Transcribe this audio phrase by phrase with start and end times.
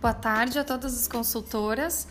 [0.00, 2.08] Boa tarde a todas as consultoras.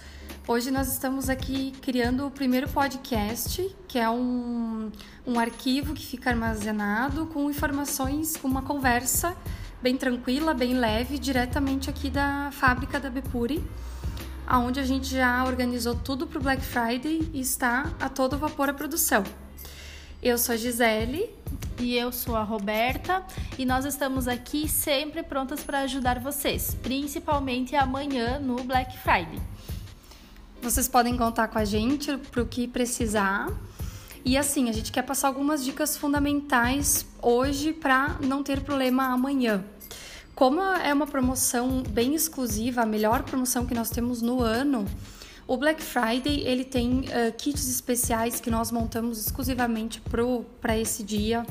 [0.48, 4.92] Hoje nós estamos aqui criando o primeiro podcast, que é um,
[5.26, 9.36] um arquivo que fica armazenado com informações, com uma conversa
[9.82, 13.68] bem tranquila, bem leve, diretamente aqui da fábrica da Bepuri,
[14.46, 18.70] aonde a gente já organizou tudo para o Black Friday e está a todo vapor
[18.70, 19.24] a produção.
[20.22, 21.30] Eu sou a Gisele.
[21.80, 23.26] E eu sou a Roberta.
[23.58, 29.40] E nós estamos aqui sempre prontas para ajudar vocês, principalmente amanhã no Black Friday.
[30.62, 33.50] Vocês podem contar com a gente para o que precisar.
[34.26, 39.63] E assim, a gente quer passar algumas dicas fundamentais hoje para não ter problema amanhã.
[40.36, 44.86] Como é uma promoção bem exclusiva, a melhor promoção que nós temos no ano,
[45.49, 49.99] o Black Friday ele tem uh, kits especiais que nós montamos exclusivamente
[50.62, 51.44] para esse dia,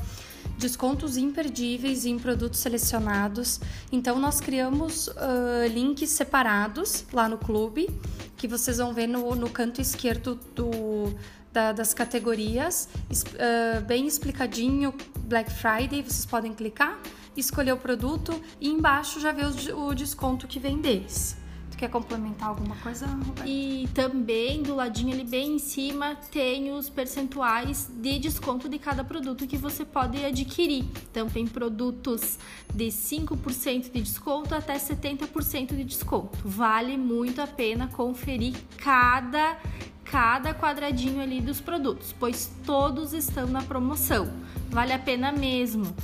[0.57, 3.59] descontos imperdíveis em produtos selecionados.
[3.91, 7.89] Então nós criamos uh, links separados lá no clube
[8.37, 11.13] que vocês vão ver no, no canto esquerdo do,
[11.51, 14.93] da, das categorias, uh, bem explicadinho
[15.25, 16.03] Black Friday.
[16.03, 16.97] Vocês podem clicar,
[17.35, 21.35] escolher o produto e embaixo já ver o, o desconto que vem deles.
[21.79, 23.47] Quer complementar alguma coisa, Roberto?
[23.47, 29.01] E também do ladinho ali bem em cima tem os percentuais de desconto de cada
[29.01, 30.83] produto que você pode adquirir.
[31.09, 32.37] Então tem produtos
[32.75, 36.37] de 5% de desconto até 70% de desconto.
[36.43, 39.57] Vale muito a pena conferir cada
[40.03, 44.33] cada quadradinho ali dos produtos, pois todos estão na promoção.
[44.69, 45.95] Vale a pena mesmo.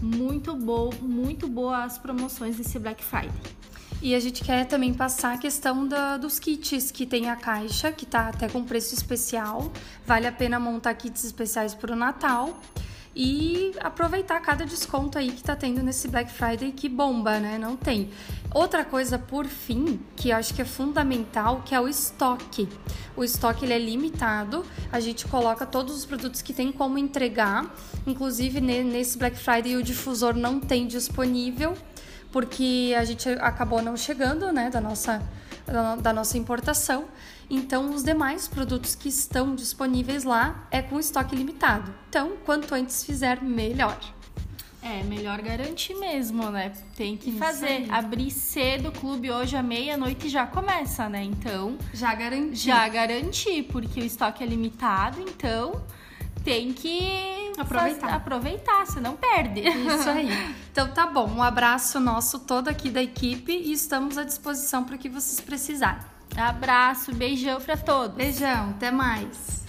[0.00, 3.30] Muito bom, muito boas as promoções desse Black Friday.
[4.02, 7.92] E a gente quer também passar a questão da, dos kits, que tem a caixa,
[7.92, 9.70] que tá até com preço especial.
[10.06, 12.58] Vale a pena montar kits especiais para o Natal
[13.14, 17.58] e aproveitar cada desconto aí que tá tendo nesse Black Friday que bomba, né?
[17.58, 18.10] Não tem.
[18.54, 22.68] Outra coisa por fim, que eu acho que é fundamental, que é o estoque.
[23.16, 27.74] O estoque ele é limitado, a gente coloca todos os produtos que tem como entregar,
[28.06, 31.76] inclusive nesse Black Friday o difusor não tem disponível
[32.32, 35.22] porque a gente acabou não chegando, né, da nossa,
[36.02, 37.06] da nossa importação.
[37.48, 41.92] Então, os demais produtos que estão disponíveis lá é com estoque limitado.
[42.08, 43.98] Então, quanto antes fizer, melhor.
[44.82, 46.72] É, melhor garantir mesmo, né?
[46.96, 47.66] Tem que Isso fazer.
[47.66, 47.90] Aí.
[47.90, 51.22] Abrir cedo o clube hoje à meia-noite já começa, né?
[51.22, 51.76] Então.
[51.92, 52.56] Já garantir.
[52.56, 55.82] Já garantir, porque o estoque é limitado, então
[56.42, 59.60] tem que aproveitar, faz, aproveitar você não perde.
[59.60, 60.30] Isso aí.
[60.70, 64.94] Então tá bom, um abraço nosso todo aqui da equipe e estamos à disposição para
[64.94, 66.00] o que vocês precisarem.
[66.36, 68.16] Abraço, beijão para todos.
[68.16, 69.64] Beijão, até mais.